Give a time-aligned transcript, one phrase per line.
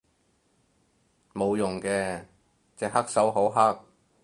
[1.31, 2.25] 冇用嘅，
[2.75, 3.79] 隻黑手好黑